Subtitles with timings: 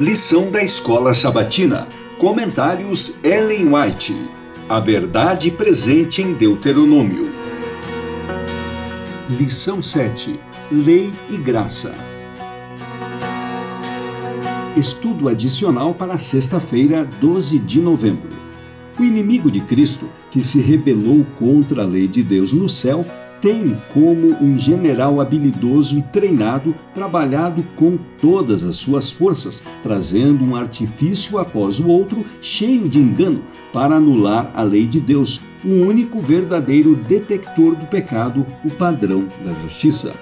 [0.00, 1.86] Lição da Escola Sabatina.
[2.16, 4.16] Comentários Ellen White.
[4.66, 7.30] A verdade presente em Deuteronômio.
[9.28, 10.40] Lição 7.
[10.72, 11.94] Lei e graça.
[14.74, 18.30] Estudo adicional para sexta-feira, 12 de novembro.
[18.98, 23.04] O inimigo de Cristo, que se rebelou contra a lei de Deus no céu,
[23.40, 30.54] tem como um general habilidoso e treinado trabalhado com todas as suas forças, trazendo um
[30.54, 33.42] artifício após o outro, cheio de engano,
[33.72, 39.52] para anular a lei de Deus, o único verdadeiro detector do pecado, o padrão da
[39.62, 40.12] justiça.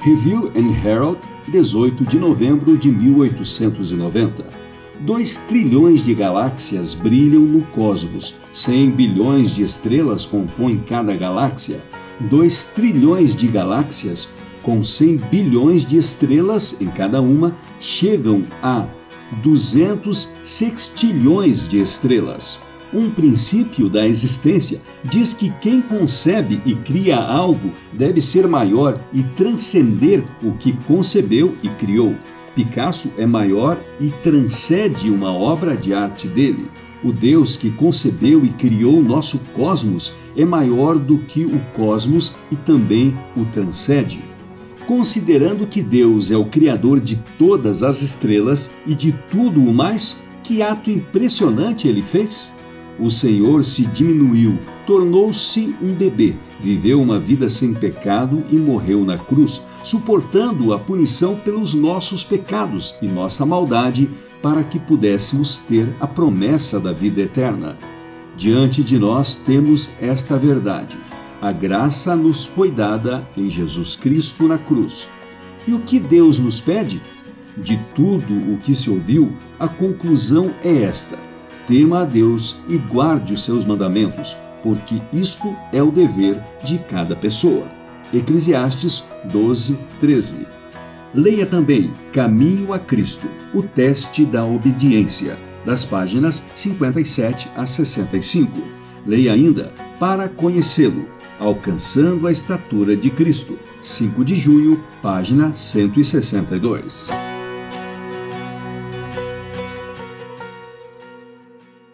[0.00, 4.66] Review and Herald, 18 de novembro de 1890.
[5.00, 11.82] 2 trilhões de galáxias brilham no cosmos, 100 bilhões de estrelas compõem cada galáxia.
[12.20, 14.28] 2 trilhões de galáxias,
[14.62, 18.86] com 100 bilhões de estrelas em cada uma, chegam a
[19.42, 22.58] 200 sextilhões de estrelas.
[22.92, 29.22] Um princípio da existência diz que quem concebe e cria algo deve ser maior e
[29.22, 32.14] transcender o que concebeu e criou.
[32.54, 36.70] Picasso é maior e transcende uma obra de arte dele.
[37.06, 42.56] O Deus que concebeu e criou nosso cosmos é maior do que o cosmos e
[42.56, 44.18] também o transcende.
[44.88, 50.20] Considerando que Deus é o Criador de todas as estrelas e de tudo o mais,
[50.42, 52.52] que ato impressionante ele fez!
[52.98, 59.18] O Senhor se diminuiu, tornou-se um bebê, viveu uma vida sem pecado e morreu na
[59.18, 64.08] cruz, suportando a punição pelos nossos pecados e nossa maldade,
[64.40, 67.76] para que pudéssemos ter a promessa da vida eterna.
[68.36, 70.96] Diante de nós temos esta verdade.
[71.40, 75.06] A graça nos foi dada em Jesus Cristo na cruz.
[75.66, 77.02] E o que Deus nos pede?
[77.56, 81.18] De tudo o que se ouviu, a conclusão é esta:
[81.66, 87.16] tema a Deus e guarde os seus mandamentos, porque isto é o dever de cada
[87.16, 87.66] pessoa.
[88.12, 90.46] Eclesiastes 12, 13.
[91.14, 98.62] Leia também Caminho a Cristo, o teste da obediência, das páginas 57 a 65.
[99.06, 101.08] Leia ainda Para Conhecê-lo,
[101.38, 107.35] Alcançando a Estatura de Cristo, 5 de junho, página 162.